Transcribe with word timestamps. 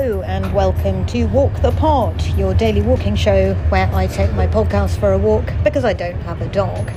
Hello, 0.00 0.22
and 0.22 0.54
welcome 0.54 1.04
to 1.08 1.26
Walk 1.26 1.60
the 1.60 1.72
Pod, 1.72 2.24
your 2.28 2.54
daily 2.54 2.80
walking 2.80 3.14
show 3.14 3.52
where 3.68 3.86
I 3.94 4.06
take 4.06 4.32
my 4.32 4.46
podcast 4.46 4.98
for 4.98 5.12
a 5.12 5.18
walk 5.18 5.52
because 5.62 5.84
I 5.84 5.92
don't 5.92 6.18
have 6.22 6.40
a 6.40 6.48
dog. 6.48 6.90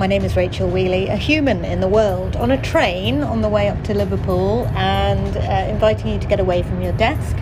My 0.00 0.08
name 0.08 0.24
is 0.24 0.34
Rachel 0.34 0.68
Wheeley, 0.68 1.06
a 1.06 1.14
human 1.14 1.64
in 1.64 1.80
the 1.80 1.86
world, 1.86 2.34
on 2.34 2.50
a 2.50 2.60
train 2.60 3.22
on 3.22 3.40
the 3.40 3.48
way 3.48 3.68
up 3.68 3.84
to 3.84 3.94
Liverpool 3.94 4.66
and 4.74 5.36
uh, 5.36 5.70
inviting 5.72 6.08
you 6.08 6.18
to 6.18 6.26
get 6.26 6.40
away 6.40 6.64
from 6.64 6.82
your 6.82 6.92
desk, 6.94 7.36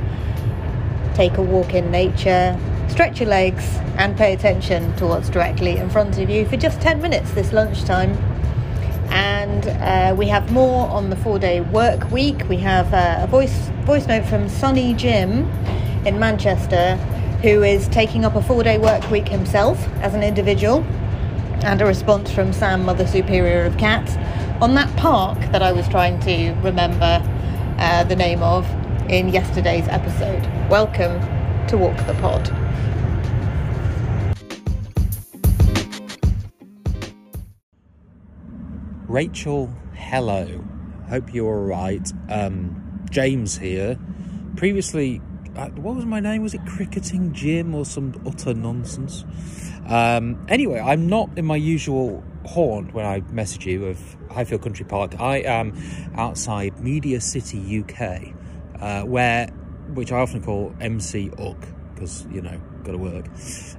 take 1.15 1.39
a 1.39 1.43
walk 1.43 1.73
in 1.73 1.91
nature, 1.91 2.61
stretch 2.89 3.19
your 3.19 3.31
legs, 3.31 3.65
and 3.97 4.15
pay 4.19 4.35
attention 4.35 4.95
to 4.97 5.07
what's 5.07 5.31
directly 5.31 5.79
in 5.79 5.89
front 5.89 6.19
of 6.19 6.29
you 6.29 6.45
for 6.45 6.59
just 6.59 6.83
10 6.83 7.01
minutes 7.01 7.31
this 7.31 7.51
lunchtime 7.51 8.15
and 9.17 9.67
uh, 9.69 10.15
we 10.15 10.29
have 10.29 10.53
more 10.53 10.91
on 10.91 11.09
the 11.09 11.17
four 11.17 11.39
day 11.39 11.63
work 11.63 12.11
week. 12.11 12.47
We 12.51 12.59
have 12.59 12.93
uh, 12.93 13.21
a 13.21 13.27
voice 13.27 13.71
voice 13.87 14.07
note 14.07 14.27
from 14.27 14.47
Sunny 14.47 14.93
Jim 14.93 15.51
in 16.05 16.19
Manchester, 16.19 16.97
who 17.41 17.63
is 17.63 17.89
taking 17.89 18.27
up 18.27 18.35
a 18.35 18.43
four 18.43 18.63
day 18.63 18.77
work 18.77 19.11
week 19.11 19.27
himself 19.29 19.79
as 20.03 20.13
an 20.13 20.23
individual, 20.23 20.85
and 21.65 21.81
a 21.81 21.87
response 21.87 22.31
from 22.31 22.53
Sam, 22.53 22.85
Mother 22.85 23.07
Superior 23.07 23.65
of 23.65 23.79
Cats, 23.79 24.17
on 24.61 24.75
that 24.75 24.95
park 24.99 25.39
that 25.51 25.63
I 25.63 25.73
was 25.73 25.89
trying 25.89 26.21
to 26.21 26.53
remember 26.63 27.23
uh, 27.79 28.05
the 28.05 28.17
name 28.17 28.43
of 28.43 28.69
in 29.09 29.31
yesterday's 29.31 29.89
episode. 29.89 30.43
Welcome 30.69 31.19
to 31.69 31.79
Walk 31.79 31.97
the 32.07 32.15
Pod. 32.21 32.66
Rachel, 39.09 39.73
hello. 39.95 40.65
Hope 41.09 41.33
you're 41.33 41.47
all 41.47 41.65
right. 41.65 42.13
Um, 42.29 43.07
James 43.09 43.57
here. 43.57 43.99
Previously, 44.57 45.21
uh, 45.55 45.69
what 45.69 45.95
was 45.95 46.05
my 46.05 46.19
name? 46.19 46.43
Was 46.43 46.55
it 46.55 46.67
Cricketing 46.67 47.33
Jim 47.33 47.73
or 47.73 47.85
some 47.85 48.21
utter 48.27 48.53
nonsense? 48.53 49.25
Um, 49.89 50.45
anyway, 50.49 50.81
I'm 50.81 51.07
not 51.07 51.39
in 51.39 51.45
my 51.45 51.55
usual 51.55 52.25
haunt 52.47 52.95
when 52.95 53.07
I 53.07 53.21
message 53.31 53.65
you 53.65 53.87
of 53.87 54.17
Highfield 54.29 54.63
Country 54.63 54.85
Park. 54.85 55.21
I 55.21 55.37
am 55.37 55.73
outside 56.17 56.81
Media 56.81 57.21
City, 57.21 57.85
UK, 57.85 58.35
uh, 58.81 59.03
where 59.07 59.47
which 59.95 60.11
I 60.11 60.19
often 60.19 60.43
call 60.43 60.75
MC 60.81 61.31
Uck 61.39 61.65
because 61.95 62.27
you 62.33 62.43
know 62.43 62.61
got 62.83 62.93
to 62.93 62.99
work. 62.99 63.27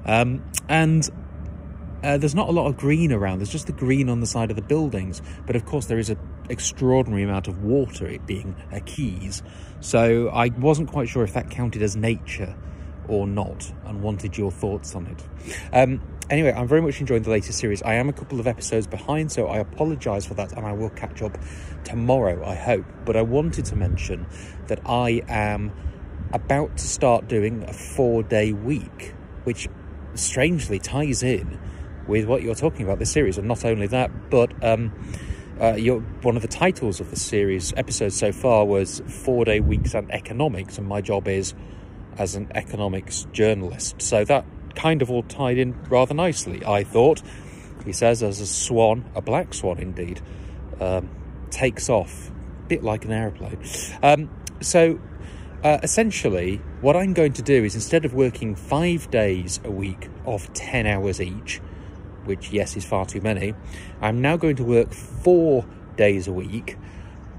Um, 0.06 0.41
and 0.69 1.09
uh, 2.03 2.17
there's 2.17 2.36
not 2.36 2.50
a 2.50 2.52
lot 2.52 2.67
of 2.67 2.78
green 2.78 3.12
around. 3.12 3.40
There's 3.40 3.52
just 3.52 3.67
the 3.67 3.73
green 3.73 4.09
on 4.09 4.20
the 4.20 4.28
side 4.28 4.50
of 4.50 4.56
the 4.56 4.62
buildings, 4.62 5.22
but 5.45 5.56
of 5.56 5.66
course 5.66 5.86
there 5.88 6.00
is 6.00 6.09
an 6.09 6.20
extraordinary 6.50 7.23
amount 7.23 7.48
of 7.48 7.64
water. 7.64 8.08
It 8.08 8.26
being 8.26 8.56
a 8.72 8.80
Quays, 8.80 9.42
so 9.80 10.30
I 10.30 10.50
wasn't 10.50 10.90
quite 10.90 11.09
sure 11.09 11.23
if 11.23 11.34
that 11.34 11.50
counted 11.50 11.81
as 11.81 11.95
nature 11.95 12.56
or 13.08 13.25
not, 13.25 13.72
and 13.86 14.02
wanted 14.02 14.38
your 14.38 14.52
thoughts 14.52 14.94
on 14.94 15.08
it. 15.08 15.23
Um, 15.72 16.02
anyway, 16.30 16.52
I'm 16.52 16.68
very 16.68 16.81
much 16.81 17.00
enjoying 17.00 17.23
the 17.23 17.30
latest 17.30 17.58
series. 17.58 17.81
I 17.81 17.94
am 17.94 18.09
a 18.09 18.14
couple 18.14 18.40
of 18.40 18.48
episodes 18.48 18.86
behind, 18.86 19.31
so 19.31 19.48
I 19.48 19.59
apologise 19.59 20.25
for 20.25 20.34
that, 20.36 20.52
and 20.52 20.66
I 20.66 20.73
will 20.73 20.90
catch 20.90 21.22
up 21.22 21.38
tomorrow. 21.84 22.45
I 22.45 22.56
hope. 22.56 22.86
But 23.06 23.16
I 23.16 23.22
wanted 23.22 23.66
to 23.66 23.75
mention 23.75 24.28
that 24.68 24.81
I 24.86 25.23
am 25.30 25.72
about 26.34 26.78
to 26.78 26.88
start 26.88 27.30
doing 27.30 27.64
a 27.64 27.73
four-day 27.73 28.52
week, 28.52 29.14
which 29.45 29.70
strangely 30.16 30.80
ties 30.80 31.23
in 31.23 31.58
with 32.08 32.25
what 32.25 32.41
you're 32.41 32.55
talking 32.55 32.83
about 32.86 33.00
this 33.00 33.11
series. 33.11 33.38
And 33.38 33.47
not 33.47 33.66
only 33.66 33.88
that, 33.88 34.30
but 34.30 34.52
um, 34.63 34.91
uh, 35.59 35.73
one 36.22 36.36
of 36.36 36.41
the 36.41 36.47
titles 36.47 37.00
of 37.00 37.09
the 37.09 37.16
series 37.16 37.73
episodes 37.75 38.16
so 38.16 38.31
far 38.31 38.66
was 38.66 39.02
Four 39.08 39.45
Day 39.45 39.59
Weeks 39.59 39.94
and 39.94 40.11
Economics, 40.11 40.78
and 40.78 40.88
my 40.88 41.01
job 41.01 41.28
is 41.28 41.53
as 42.17 42.35
an 42.35 42.51
economics 42.56 43.28
journalist. 43.31 44.01
So 44.01 44.23
that 44.25 44.46
kind 44.75 45.01
of 45.01 45.09
all 45.09 45.23
tied 45.23 45.57
in 45.57 45.73
rather 45.90 46.13
nicely, 46.13 46.63
I 46.66 46.84
thought. 46.84 47.22
He 47.85 47.94
says, 47.94 48.22
as 48.22 48.41
a 48.41 48.47
swan, 48.47 49.09
a 49.16 49.22
black 49.22 49.53
swan 49.53 49.79
indeed, 49.79 50.22
um, 50.79 51.09
takes 51.50 51.90
off, 51.90 52.29
a 52.29 52.67
bit 52.67 52.84
like 52.84 53.06
an 53.06 53.12
aeroplane. 53.12 53.59
Um, 54.03 54.29
so 54.62 55.00
uh, 55.63 55.79
essentially, 55.84 56.62
what 56.81 56.96
I'm 56.96 57.13
going 57.13 57.34
to 57.34 57.41
do 57.41 57.63
is 57.63 57.75
instead 57.75 58.06
of 58.06 58.13
working 58.13 58.56
five 58.56 59.09
days 59.09 59.59
a 59.63 59.72
week 59.72 60.09
of 60.25 60.53
10 60.53 60.85
hours 60.85 61.19
each, 61.22 61.62
which, 62.28 62.52
yes, 62.52 62.76
is 62.78 62.86
far 62.86 63.06
too 63.06 63.22
many, 63.22 63.54
I'm 64.02 64.22
now 64.22 64.38
going 64.38 64.56
to 64.58 64.64
work 64.64 64.94
four 64.94 65.66
days 65.96 66.28
a 66.28 66.34
week 66.34 66.78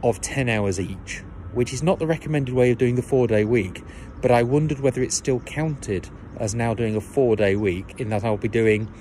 of 0.03 0.21
10 0.21 0.49
hours 0.49 0.81
each, 0.81 1.22
which 1.53 1.72
is 1.72 1.82
not 1.82 1.99
the 1.99 2.06
recommended 2.06 2.54
way 2.54 2.71
of 2.71 2.78
doing 2.78 2.94
the 2.94 3.03
four 3.03 3.26
day 3.26 3.44
week, 3.44 3.84
but 4.21 4.31
I 4.31 4.43
wondered 4.43 4.81
whether 4.81 5.03
it 5.03 5.12
still 5.12 5.41
counted 5.41 6.09
as 6.37 6.54
now 6.54 6.75
doing 6.75 6.97
a 6.97 7.00
four 7.00 7.37
day 7.37 7.56
week, 7.56 7.94
in 7.99 8.10
that 8.10 8.25
I'll 8.25 8.37
be 8.37 8.49
doing 8.49 8.93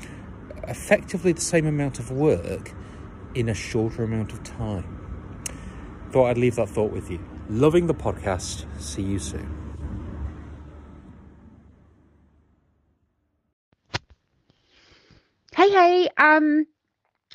effectively 0.67 1.31
the 1.31 1.41
same 1.41 1.65
amount 1.65 1.99
of 1.99 2.11
work 2.11 2.73
in 3.33 3.49
a 3.49 3.53
shorter 3.53 4.03
amount 4.03 4.33
of 4.33 4.43
time. 4.43 4.93
Thought 6.11 6.27
I'd 6.27 6.37
leave 6.37 6.55
that 6.55 6.69
thought 6.69 6.91
with 6.91 7.09
you. 7.09 7.19
Loving 7.49 7.87
the 7.87 7.93
podcast. 7.93 8.65
See 8.79 9.03
you 9.03 9.19
soon. 9.19 9.66
Hey, 15.57 15.71
hey, 15.71 16.09
um, 16.19 16.67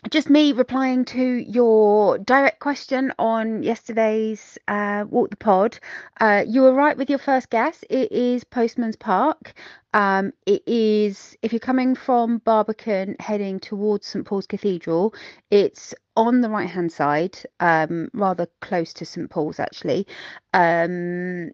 just 0.09 0.31
me 0.31 0.53
replying 0.53 1.05
to 1.07 1.21
your 1.21 2.19
direct 2.19 2.61
question 2.61 3.13
on 3.19 3.65
yesterday's 3.65 4.57
uh, 4.69 5.05
Walk 5.11 5.31
the 5.31 5.37
Pod. 5.37 5.81
Uh, 6.21 6.45
you 6.47 6.63
were 6.63 6.73
right 6.73 6.97
with 6.97 7.11
your 7.11 7.19
first 7.19 7.51
guess. 7.51 7.83
It 7.91 8.13
is 8.13 8.45
Postman's 8.45 8.95
Park. 8.95 9.55
Um, 9.93 10.33
it 10.47 10.63
is, 10.69 11.37
if 11.43 11.53
you're 11.53 11.59
coming 11.59 11.97
from 11.97 12.39
Barbican 12.39 13.17
heading 13.19 13.59
towards 13.59 14.07
St 14.07 14.25
Paul's 14.25 14.47
Cathedral, 14.47 15.13
it's 15.51 15.93
on 16.17 16.43
the 16.43 16.49
right 16.49 16.71
hand 16.71 16.93
side, 16.93 17.37
um, 17.59 18.09
rather 18.13 18.47
close 18.61 18.93
to 18.93 19.05
St 19.05 19.29
Paul's 19.31 19.59
actually. 19.59 20.07
Um, 20.55 21.51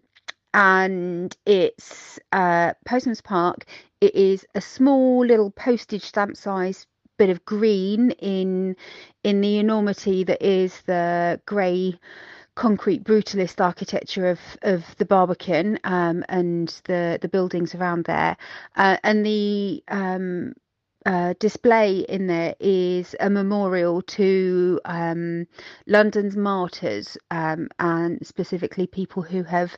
and 0.53 1.35
it's 1.47 2.19
uh, 2.31 2.73
Postman's 2.85 3.21
Park. 3.21 3.65
It 4.01 4.15
is 4.15 4.45
a 4.55 4.61
small 4.61 5.25
little 5.25 5.51
postage 5.51 6.03
stamp 6.03 6.37
size 6.37 6.87
bit 7.17 7.29
of 7.29 7.43
green 7.45 8.11
in 8.11 8.75
in 9.23 9.41
the 9.41 9.59
enormity 9.59 10.23
that 10.23 10.41
is 10.41 10.81
the 10.83 11.41
grey 11.45 11.99
concrete 12.55 13.03
brutalist 13.03 13.59
architecture 13.63 14.27
of 14.29 14.39
of 14.61 14.83
the 14.97 15.05
Barbican 15.05 15.79
um, 15.83 16.23
and 16.29 16.69
the 16.85 17.19
the 17.21 17.27
buildings 17.27 17.75
around 17.75 18.05
there, 18.05 18.37
uh, 18.77 18.97
and 19.03 19.25
the 19.25 19.83
um, 19.89 20.53
uh, 21.05 21.33
display 21.39 21.99
in 21.99 22.27
there 22.27 22.55
is 22.59 23.15
a 23.19 23.29
memorial 23.29 24.01
to 24.01 24.79
um, 24.85 25.47
London's 25.87 26.35
martyrs 26.35 27.17
um, 27.31 27.69
and 27.79 28.25
specifically 28.25 28.85
people 28.85 29.23
who 29.23 29.43
have 29.43 29.77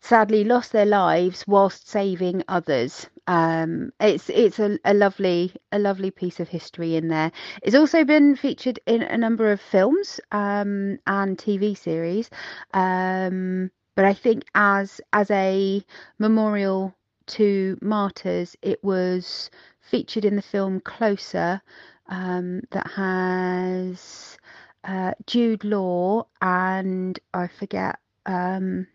sadly 0.00 0.44
lost 0.44 0.72
their 0.72 0.86
lives 0.86 1.46
whilst 1.46 1.88
saving 1.88 2.42
others. 2.48 3.08
Um, 3.26 3.92
it's 4.00 4.28
it's 4.28 4.58
a, 4.58 4.78
a, 4.84 4.92
lovely 4.92 5.54
a 5.72 5.78
lovely 5.78 6.10
piece 6.10 6.40
of 6.40 6.48
history 6.48 6.96
in 6.96 7.08
there. 7.08 7.32
It's 7.62 7.76
also 7.76 8.04
been 8.04 8.36
featured 8.36 8.80
in 8.86 9.02
a 9.02 9.16
number 9.16 9.50
of 9.50 9.60
films 9.60 10.20
um, 10.32 10.98
and 11.06 11.38
TV 11.38 11.76
series. 11.76 12.28
Um, 12.74 13.70
but 13.96 14.04
I 14.04 14.14
think 14.14 14.44
as 14.54 15.00
as 15.12 15.30
a 15.30 15.82
memorial 16.18 16.94
to 17.26 17.78
martyrs, 17.80 18.56
it 18.60 18.82
was 18.84 19.50
featured 19.90 20.24
in 20.24 20.36
the 20.36 20.42
film 20.42 20.80
Closer, 20.80 21.60
um, 22.08 22.62
that 22.70 22.86
has 22.90 24.38
uh, 24.84 25.12
Jude 25.26 25.64
Law 25.64 26.26
and 26.40 27.18
I 27.32 27.48
forget 27.48 27.98
um, 28.26 28.86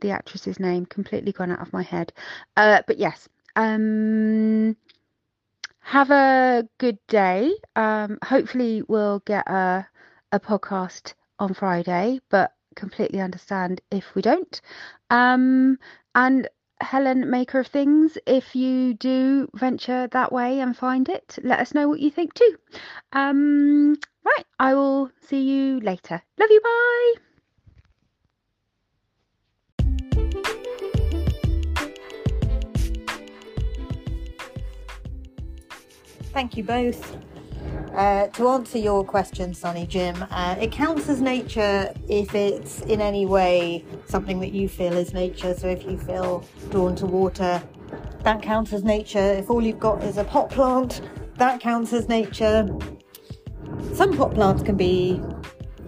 the 0.00 0.10
actress's 0.10 0.58
name, 0.58 0.86
completely 0.86 1.32
gone 1.32 1.52
out 1.52 1.60
of 1.60 1.72
my 1.72 1.82
head. 1.82 2.12
Uh, 2.56 2.82
but 2.86 2.98
yes, 2.98 3.28
um, 3.56 4.76
have 5.80 6.10
a 6.10 6.68
good 6.78 6.98
day. 7.08 7.52
Um, 7.76 8.18
hopefully, 8.24 8.82
we'll 8.86 9.20
get 9.20 9.46
a, 9.48 9.86
a 10.32 10.40
podcast 10.40 11.14
on 11.38 11.54
Friday, 11.54 12.20
but 12.28 12.54
completely 12.76 13.20
understand 13.20 13.80
if 13.90 14.14
we 14.14 14.22
don't. 14.22 14.60
Um, 15.10 15.78
and 16.14 16.48
Helen, 16.80 17.30
maker 17.30 17.60
of 17.60 17.66
things, 17.66 18.16
if 18.26 18.56
you 18.56 18.94
do 18.94 19.48
venture 19.54 20.06
that 20.08 20.32
way 20.32 20.60
and 20.60 20.76
find 20.76 21.08
it, 21.08 21.38
let 21.42 21.60
us 21.60 21.74
know 21.74 21.88
what 21.88 22.00
you 22.00 22.10
think 22.10 22.34
too. 22.34 22.56
Um, 23.12 23.96
right, 24.24 24.46
I 24.58 24.74
will 24.74 25.10
see 25.20 25.42
you 25.42 25.80
later. 25.80 26.22
Love 26.38 26.50
you, 26.50 26.60
bye. 26.60 27.14
Thank 36.32 36.56
you 36.56 36.64
both. 36.64 37.29
Uh, 37.94 38.28
to 38.28 38.48
answer 38.48 38.78
your 38.78 39.04
question, 39.04 39.52
Sunny 39.52 39.84
Jim, 39.86 40.24
uh, 40.30 40.54
it 40.60 40.70
counts 40.70 41.08
as 41.08 41.20
nature 41.20 41.92
if 42.08 42.34
it's 42.34 42.82
in 42.82 43.00
any 43.00 43.26
way 43.26 43.84
something 44.06 44.38
that 44.40 44.52
you 44.52 44.68
feel 44.68 44.92
is 44.92 45.12
nature. 45.12 45.54
So 45.54 45.66
if 45.68 45.84
you 45.84 45.98
feel 45.98 46.44
drawn 46.70 46.94
to 46.96 47.06
water, 47.06 47.60
that 48.22 48.42
counts 48.42 48.72
as 48.72 48.84
nature. 48.84 49.18
If 49.18 49.50
all 49.50 49.62
you've 49.62 49.80
got 49.80 50.04
is 50.04 50.18
a 50.18 50.24
pot 50.24 50.50
plant, 50.50 51.00
that 51.36 51.60
counts 51.60 51.92
as 51.92 52.08
nature. 52.08 52.68
Some 53.94 54.16
pot 54.16 54.34
plants 54.34 54.62
can 54.62 54.76
be 54.76 55.20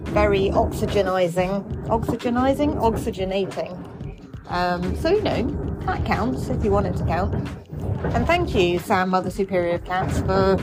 very 0.01 0.49
oxygenizing, 0.49 1.87
oxygenizing, 1.87 2.75
oxygenating. 2.81 4.51
Um, 4.51 4.95
so 4.97 5.09
you 5.09 5.21
know 5.21 5.79
that 5.85 6.03
counts 6.05 6.49
if 6.49 6.63
you 6.65 6.71
want 6.71 6.87
it 6.87 6.97
to 6.97 7.05
count. 7.05 7.33
And 8.13 8.27
thank 8.27 8.53
you, 8.53 8.79
Sam, 8.79 9.09
Mother 9.09 9.29
Superior 9.29 9.75
of 9.75 9.85
Cats, 9.85 10.19
for 10.19 10.57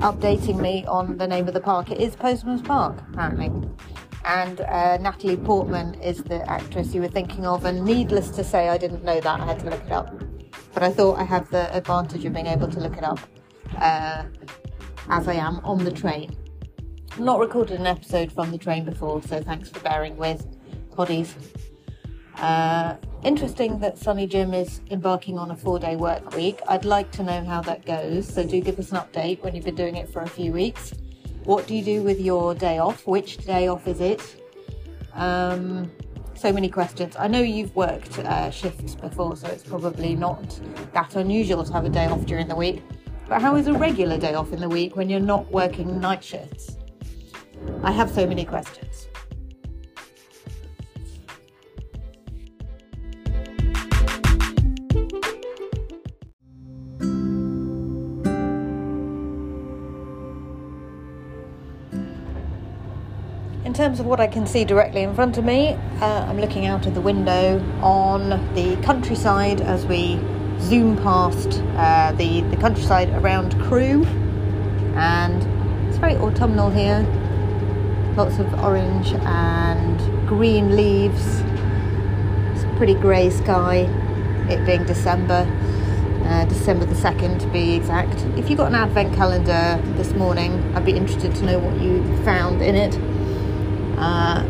updating 0.00 0.60
me 0.60 0.84
on 0.86 1.16
the 1.16 1.26
name 1.26 1.48
of 1.48 1.54
the 1.54 1.60
park. 1.60 1.90
It 1.90 2.00
is 2.00 2.16
Postman's 2.16 2.62
Park, 2.62 3.02
apparently. 3.12 3.50
And 4.24 4.60
uh, 4.62 4.96
Natalie 4.98 5.36
Portman 5.36 5.94
is 6.00 6.22
the 6.22 6.48
actress 6.50 6.94
you 6.94 7.00
were 7.02 7.08
thinking 7.08 7.46
of, 7.46 7.64
and 7.64 7.84
needless 7.84 8.30
to 8.30 8.44
say, 8.44 8.68
I 8.68 8.78
didn't 8.78 9.04
know 9.04 9.20
that. 9.20 9.40
I 9.40 9.44
had 9.44 9.58
to 9.60 9.70
look 9.70 9.84
it 9.84 9.92
up. 9.92 10.14
But 10.72 10.82
I 10.82 10.90
thought 10.90 11.18
I 11.18 11.24
have 11.24 11.50
the 11.50 11.74
advantage 11.76 12.24
of 12.24 12.32
being 12.32 12.46
able 12.46 12.68
to 12.68 12.80
look 12.80 12.96
it 12.96 13.04
up 13.04 13.20
uh, 13.76 14.24
as 15.08 15.28
I 15.28 15.34
am 15.34 15.60
on 15.64 15.84
the 15.84 15.92
train. 15.92 16.36
Not 17.18 17.38
recorded 17.38 17.78
an 17.78 17.86
episode 17.86 18.32
from 18.32 18.50
the 18.50 18.58
train 18.58 18.84
before, 18.84 19.22
so 19.22 19.40
thanks 19.40 19.68
for 19.68 19.80
bearing 19.80 20.16
with, 20.16 20.46
poddies. 20.90 21.34
Uh, 22.38 22.96
interesting 23.24 23.78
that 23.80 23.98
Sunny 23.98 24.26
Jim 24.26 24.52
is 24.54 24.80
embarking 24.90 25.38
on 25.38 25.50
a 25.50 25.56
four 25.56 25.78
day 25.78 25.96
work 25.96 26.36
week. 26.36 26.60
I'd 26.68 26.84
like 26.84 27.10
to 27.12 27.22
know 27.22 27.44
how 27.44 27.62
that 27.62 27.84
goes, 27.84 28.28
so 28.28 28.44
do 28.44 28.60
give 28.60 28.78
us 28.78 28.92
an 28.92 28.98
update 28.98 29.42
when 29.42 29.54
you've 29.54 29.64
been 29.64 29.74
doing 29.74 29.96
it 29.96 30.08
for 30.08 30.22
a 30.22 30.28
few 30.28 30.52
weeks. 30.52 30.92
What 31.44 31.66
do 31.66 31.74
you 31.74 31.82
do 31.82 32.02
with 32.02 32.20
your 32.20 32.54
day 32.54 32.78
off? 32.78 33.06
Which 33.06 33.38
day 33.38 33.68
off 33.68 33.88
is 33.88 34.00
it? 34.00 34.42
Um, 35.14 35.90
so 36.34 36.52
many 36.52 36.68
questions. 36.68 37.16
I 37.18 37.26
know 37.28 37.40
you've 37.40 37.74
worked 37.74 38.18
uh, 38.18 38.50
shifts 38.50 38.94
before, 38.94 39.36
so 39.36 39.48
it's 39.48 39.62
probably 39.62 40.14
not 40.14 40.60
that 40.92 41.16
unusual 41.16 41.64
to 41.64 41.72
have 41.72 41.84
a 41.84 41.90
day 41.90 42.06
off 42.06 42.24
during 42.26 42.48
the 42.48 42.56
week. 42.56 42.82
But 43.28 43.40
how 43.40 43.56
is 43.56 43.66
a 43.66 43.72
regular 43.72 44.18
day 44.18 44.34
off 44.34 44.52
in 44.52 44.60
the 44.60 44.68
week 44.68 44.96
when 44.96 45.08
you're 45.08 45.20
not 45.20 45.50
working 45.50 46.00
night 46.00 46.22
shifts? 46.22 46.76
I 47.82 47.92
have 47.92 48.10
so 48.10 48.26
many 48.26 48.44
questions. 48.44 49.08
In 63.74 63.78
terms 63.78 63.98
of 63.98 64.06
what 64.06 64.20
I 64.20 64.28
can 64.28 64.46
see 64.46 64.64
directly 64.64 65.02
in 65.02 65.16
front 65.16 65.36
of 65.36 65.44
me, 65.44 65.70
uh, 66.00 66.26
I'm 66.28 66.40
looking 66.40 66.64
out 66.64 66.86
of 66.86 66.94
the 66.94 67.00
window 67.00 67.58
on 67.82 68.54
the 68.54 68.76
countryside 68.84 69.60
as 69.60 69.84
we 69.84 70.16
zoom 70.60 70.96
past 70.98 71.60
uh, 71.76 72.12
the, 72.12 72.42
the 72.42 72.56
countryside 72.56 73.08
around 73.08 73.60
Crewe. 73.64 74.04
And 74.94 75.42
it's 75.88 75.98
very 75.98 76.14
autumnal 76.14 76.70
here. 76.70 77.00
Lots 78.16 78.38
of 78.38 78.54
orange 78.62 79.08
and 79.08 80.28
green 80.28 80.76
leaves. 80.76 81.40
It's 82.54 82.62
a 82.62 82.72
pretty 82.76 82.94
grey 82.94 83.28
sky, 83.28 83.88
it 84.48 84.64
being 84.66 84.84
December. 84.84 85.50
Uh, 86.26 86.44
December 86.44 86.86
the 86.86 86.94
2nd 86.94 87.40
to 87.40 87.48
be 87.48 87.74
exact. 87.74 88.20
If 88.38 88.48
you 88.48 88.56
got 88.56 88.68
an 88.68 88.76
advent 88.76 89.16
calendar 89.16 89.82
this 89.96 90.12
morning, 90.12 90.62
I'd 90.76 90.84
be 90.84 90.92
interested 90.92 91.34
to 91.34 91.44
know 91.44 91.58
what 91.58 91.80
you 91.82 92.04
found 92.22 92.62
in 92.62 92.76
it. 92.76 92.96
Uh, 94.04 94.42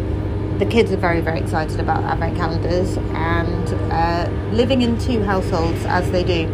the 0.58 0.66
kids 0.66 0.90
are 0.90 0.96
very, 0.96 1.20
very 1.20 1.38
excited 1.38 1.78
about 1.78 2.02
advent 2.02 2.36
calendars, 2.36 2.96
and 2.96 3.68
uh, 3.92 4.28
living 4.52 4.82
in 4.82 4.98
two 4.98 5.22
households 5.22 5.84
as 5.84 6.10
they 6.10 6.24
do, 6.24 6.48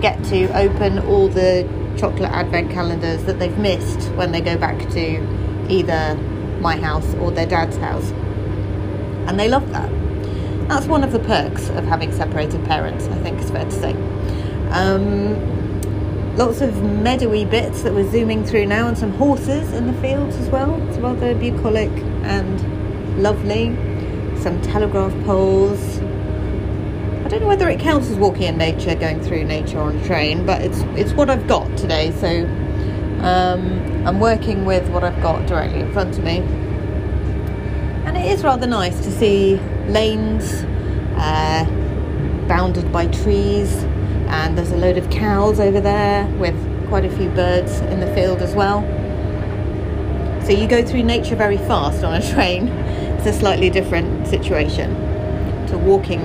get 0.00 0.22
to 0.24 0.46
open 0.56 0.98
all 1.00 1.28
the 1.28 1.68
chocolate 1.98 2.30
advent 2.30 2.70
calendars 2.70 3.22
that 3.24 3.38
they've 3.38 3.58
missed 3.58 4.08
when 4.12 4.32
they 4.32 4.40
go 4.40 4.56
back 4.56 4.78
to 4.88 5.68
either 5.68 6.14
my 6.60 6.74
house 6.74 7.14
or 7.16 7.30
their 7.30 7.46
dad's 7.46 7.76
house. 7.76 8.10
And 9.28 9.38
they 9.38 9.48
love 9.48 9.70
that. 9.72 9.90
That's 10.68 10.86
one 10.86 11.04
of 11.04 11.12
the 11.12 11.20
perks 11.20 11.68
of 11.68 11.84
having 11.84 12.12
separated 12.12 12.64
parents, 12.64 13.08
I 13.08 13.18
think 13.18 13.40
it's 13.42 13.50
fair 13.50 13.66
to 13.66 13.70
say. 13.70 13.92
Um, 14.70 15.57
lots 16.38 16.60
of 16.60 16.84
meadowy 16.84 17.44
bits 17.44 17.82
that 17.82 17.92
we're 17.92 18.08
zooming 18.12 18.44
through 18.44 18.64
now, 18.64 18.86
and 18.86 18.96
some 18.96 19.10
horses 19.14 19.72
in 19.72 19.88
the 19.88 20.00
fields 20.00 20.36
as 20.36 20.48
well. 20.50 20.80
It's 20.88 20.96
rather 20.98 21.34
bucolic 21.34 21.90
and 22.22 23.20
lovely. 23.20 23.74
Some 24.40 24.62
telegraph 24.62 25.12
poles. 25.24 25.98
I 25.98 27.28
don't 27.28 27.40
know 27.40 27.48
whether 27.48 27.68
it 27.68 27.80
counts 27.80 28.08
as 28.08 28.16
walking 28.16 28.44
in 28.44 28.56
nature, 28.56 28.94
going 28.94 29.20
through 29.20 29.44
nature 29.46 29.80
on 29.80 29.96
a 29.96 30.06
train, 30.06 30.46
but 30.46 30.62
it's 30.62 30.78
it's 30.96 31.12
what 31.12 31.28
I've 31.28 31.48
got 31.48 31.76
today. 31.76 32.12
So 32.12 32.44
um, 33.24 34.06
I'm 34.06 34.20
working 34.20 34.64
with 34.64 34.88
what 34.90 35.02
I've 35.02 35.20
got 35.20 35.44
directly 35.48 35.80
in 35.80 35.92
front 35.92 36.16
of 36.16 36.22
me, 36.22 36.38
and 38.06 38.16
it 38.16 38.30
is 38.30 38.44
rather 38.44 38.68
nice 38.68 39.00
to 39.00 39.10
see 39.10 39.56
lanes 39.88 40.62
uh, 41.16 41.64
bounded 42.46 42.92
by 42.92 43.08
trees 43.08 43.87
and 44.28 44.56
there's 44.56 44.72
a 44.72 44.76
load 44.76 44.98
of 44.98 45.08
cows 45.10 45.58
over 45.58 45.80
there 45.80 46.26
with 46.38 46.54
quite 46.88 47.04
a 47.04 47.10
few 47.16 47.28
birds 47.30 47.80
in 47.80 48.00
the 48.00 48.12
field 48.14 48.42
as 48.42 48.54
well. 48.54 48.82
So 50.44 50.52
you 50.52 50.66
go 50.66 50.84
through 50.84 51.02
nature 51.02 51.36
very 51.36 51.58
fast 51.58 52.04
on 52.04 52.14
a 52.14 52.32
train. 52.34 52.68
It's 52.68 53.26
a 53.26 53.32
slightly 53.32 53.70
different 53.70 54.26
situation 54.26 54.94
to 55.68 55.78
walking 55.78 56.20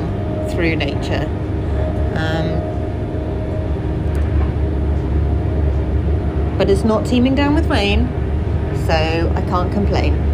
through 0.50 0.76
nature. 0.76 1.28
Um, 2.16 2.74
but 6.58 6.70
it's 6.70 6.84
not 6.84 7.06
teeming 7.06 7.36
down 7.36 7.56
with 7.56 7.68
rain, 7.68 8.08
so 8.86 9.34
I 9.36 9.42
can't 9.50 9.72
complain. 9.74 10.33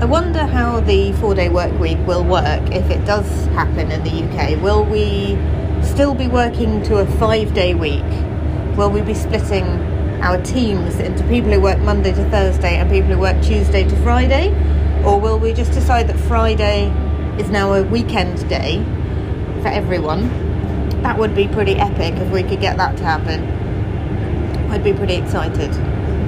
I 0.00 0.06
wonder 0.06 0.46
how 0.46 0.80
the 0.80 1.12
four 1.12 1.34
day 1.34 1.50
work 1.50 1.78
week 1.78 1.98
will 2.06 2.24
work 2.24 2.62
if 2.72 2.88
it 2.88 3.04
does 3.04 3.44
happen 3.48 3.92
in 3.92 4.02
the 4.02 4.10
UK. 4.10 4.58
Will 4.62 4.82
we 4.82 5.36
still 5.84 6.14
be 6.14 6.26
working 6.26 6.82
to 6.84 6.96
a 7.00 7.06
five 7.18 7.52
day 7.52 7.74
week? 7.74 8.08
Will 8.78 8.90
we 8.90 9.02
be 9.02 9.12
splitting 9.12 9.66
our 10.22 10.40
teams 10.40 10.98
into 11.00 11.22
people 11.24 11.50
who 11.50 11.60
work 11.60 11.78
Monday 11.80 12.14
to 12.14 12.30
Thursday 12.30 12.78
and 12.78 12.90
people 12.90 13.10
who 13.10 13.18
work 13.18 13.42
Tuesday 13.42 13.86
to 13.86 13.96
Friday? 13.96 14.48
Or 15.04 15.20
will 15.20 15.38
we 15.38 15.52
just 15.52 15.72
decide 15.72 16.08
that 16.08 16.18
Friday 16.18 16.86
is 17.38 17.50
now 17.50 17.74
a 17.74 17.82
weekend 17.82 18.48
day 18.48 18.82
for 19.60 19.68
everyone? 19.68 20.30
That 21.02 21.18
would 21.18 21.34
be 21.34 21.46
pretty 21.46 21.74
epic 21.74 22.14
if 22.14 22.32
we 22.32 22.42
could 22.42 22.62
get 22.62 22.78
that 22.78 22.96
to 22.96 23.04
happen. 23.04 23.44
I'd 24.70 24.82
be 24.82 24.94
pretty 24.94 25.16
excited 25.16 25.74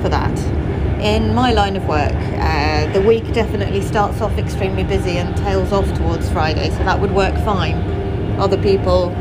for 0.02 0.11
that 0.11 0.62
in 1.02 1.35
my 1.35 1.52
line 1.52 1.75
of 1.75 1.85
work, 1.88 2.12
uh, 2.12 2.62
the 2.92 3.00
week 3.00 3.32
definitely 3.32 3.80
starts 3.80 4.20
off 4.20 4.37
extremely 4.37 4.84
busy 4.84 5.16
and 5.18 5.34
tails 5.38 5.72
off 5.72 5.87
towards 5.96 6.30
Friday, 6.30 6.70
so 6.70 6.78
that 6.78 7.00
would 7.00 7.12
work 7.12 7.34
fine. 7.44 7.76
Other 8.38 8.61
people, 8.62 9.12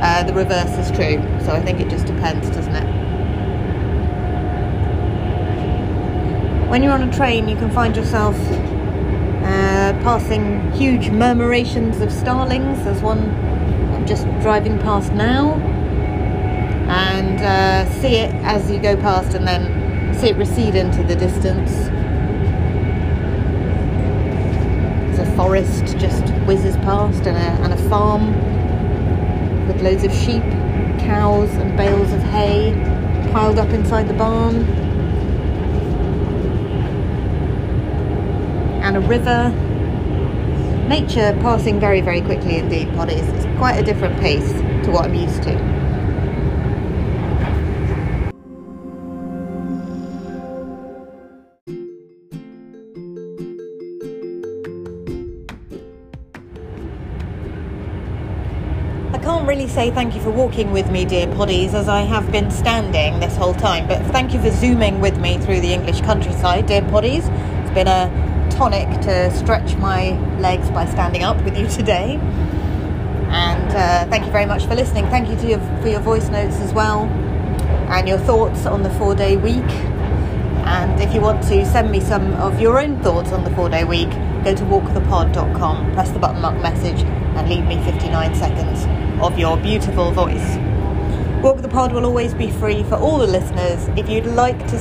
uh, 0.00 0.22
the 0.24 0.32
reverse 0.32 0.70
is 0.78 0.90
true, 0.90 1.20
so 1.44 1.52
I 1.52 1.60
think 1.62 1.80
it 1.80 1.88
just 1.90 2.06
depends, 2.06 2.48
doesn't 2.50 2.74
it? 2.74 2.86
When 6.70 6.82
you're 6.82 6.92
on 6.92 7.06
a 7.06 7.12
train, 7.12 7.48
you 7.48 7.56
can 7.56 7.70
find 7.70 7.94
yourself 7.94 8.34
uh, 9.44 9.92
passing 10.02 10.72
huge 10.72 11.10
murmurations 11.10 12.00
of 12.00 12.10
starlings. 12.10 12.82
There's 12.84 13.02
one 13.02 13.28
I'm 13.92 14.06
just 14.06 14.24
driving 14.40 14.78
past 14.78 15.12
now, 15.12 15.56
and 16.88 17.40
uh, 17.40 17.84
see 18.00 18.16
it 18.16 18.32
as 18.36 18.70
you 18.70 18.78
go 18.80 18.96
past, 18.96 19.34
and 19.34 19.46
then 19.46 20.14
see 20.14 20.30
it 20.30 20.36
recede 20.36 20.76
into 20.76 21.02
the 21.02 21.14
distance. 21.14 21.72
There's 25.14 25.28
a 25.28 25.31
forest 25.42 25.98
just 25.98 26.22
whizzes 26.46 26.76
past 26.76 27.26
and 27.26 27.36
a, 27.36 27.64
and 27.64 27.72
a 27.72 27.88
farm 27.88 28.30
with 29.66 29.82
loads 29.82 30.04
of 30.04 30.12
sheep, 30.12 30.42
cows, 31.00 31.50
and 31.54 31.76
bales 31.76 32.12
of 32.12 32.22
hay 32.22 32.72
piled 33.32 33.58
up 33.58 33.68
inside 33.70 34.06
the 34.06 34.14
barn. 34.14 34.54
And 38.84 38.96
a 38.96 39.00
river. 39.00 39.50
Nature 40.86 41.36
passing 41.42 41.80
very, 41.80 42.00
very 42.00 42.20
quickly 42.20 42.58
indeed, 42.58 42.86
Poddies. 42.90 43.26
It's 43.34 43.58
quite 43.58 43.74
a 43.78 43.82
different 43.82 44.20
pace 44.20 44.52
to 44.52 44.92
what 44.92 45.06
I'm 45.06 45.14
used 45.14 45.42
to. 45.42 45.71
Really 59.40 59.68
say 59.68 59.90
thank 59.90 60.14
you 60.14 60.20
for 60.20 60.30
walking 60.30 60.72
with 60.72 60.90
me, 60.90 61.04
dear 61.04 61.26
poddies, 61.26 61.74
as 61.74 61.88
I 61.88 62.02
have 62.02 62.30
been 62.30 62.50
standing 62.50 63.20
this 63.20 63.36
whole 63.36 63.54
time. 63.54 63.88
But 63.88 64.02
thank 64.12 64.34
you 64.34 64.40
for 64.40 64.50
zooming 64.50 65.00
with 65.00 65.18
me 65.18 65.38
through 65.38 65.60
the 65.60 65.72
English 65.72 66.00
countryside, 66.02 66.66
dear 66.66 66.82
poddies. 66.82 67.28
It's 67.62 67.74
been 67.74 67.88
a 67.88 68.48
tonic 68.50 68.88
to 69.02 69.30
stretch 69.36 69.76
my 69.76 70.18
legs 70.38 70.70
by 70.70 70.86
standing 70.86 71.22
up 71.22 71.42
with 71.44 71.58
you 71.58 71.66
today. 71.68 72.16
And 73.30 73.70
uh, 73.70 74.06
thank 74.10 74.26
you 74.26 74.32
very 74.32 74.46
much 74.46 74.66
for 74.66 74.74
listening. 74.74 75.06
Thank 75.06 75.28
you 75.28 75.48
your, 75.48 75.60
for 75.80 75.88
your 75.88 76.00
voice 76.00 76.28
notes 76.28 76.56
as 76.56 76.72
well 76.72 77.04
and 77.88 78.08
your 78.08 78.18
thoughts 78.18 78.66
on 78.66 78.82
the 78.82 78.90
four 78.90 79.14
day 79.14 79.36
week. 79.36 79.70
And 80.64 81.00
if 81.00 81.14
you 81.14 81.20
want 81.20 81.42
to 81.44 81.66
send 81.66 81.90
me 81.90 82.00
some 82.00 82.34
of 82.34 82.60
your 82.60 82.78
own 82.78 83.02
thoughts 83.02 83.32
on 83.32 83.44
the 83.44 83.50
four 83.50 83.68
day 83.68 83.84
week, 83.84 84.12
go 84.44 84.54
to 84.54 84.64
walkthepod.com, 84.64 85.92
press 85.92 86.10
the 86.10 86.18
button 86.18 86.40
mark 86.42 86.60
message, 86.60 87.02
and 87.02 87.48
leave 87.48 87.64
me 87.64 87.82
59 87.84 88.34
seconds 88.34 88.86
of 89.22 89.38
your 89.38 89.56
beautiful 89.56 90.10
voice. 90.10 90.56
Walk 91.42 91.60
the 91.60 91.68
Pod 91.68 91.92
will 91.92 92.04
always 92.04 92.34
be 92.34 92.50
free 92.50 92.84
for 92.84 92.94
all 92.94 93.18
the 93.18 93.26
listeners. 93.26 93.88
If 93.98 94.08
you'd 94.08 94.26
like 94.26 94.58
to 94.68 94.76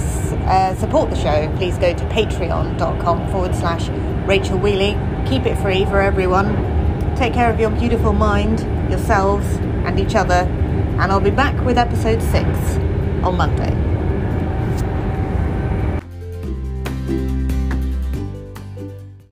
uh, 0.46 0.76
support 0.76 1.10
the 1.10 1.16
show, 1.16 1.52
please 1.58 1.78
go 1.78 1.94
to 1.94 2.04
patreon.com 2.06 3.32
forward 3.32 3.56
slash 3.56 3.90
Rachel 4.28 4.60
Wheeley. 4.60 4.96
Keep 5.28 5.46
it 5.46 5.58
free 5.58 5.86
for 5.86 6.02
everyone. 6.02 6.56
Take 7.16 7.34
care 7.34 7.52
of 7.52 7.60
your 7.60 7.72
beautiful 7.72 8.14
mind, 8.14 8.60
yourselves, 8.92 9.48
and 9.86 10.00
each 10.00 10.16
other. 10.16 10.46
And 11.00 11.12
I'll 11.12 11.20
be 11.20 11.32
back 11.32 11.60
with 11.66 11.78
episode 11.78 12.22
six 12.22 12.48
on 13.24 13.38
Monday. 13.38 13.91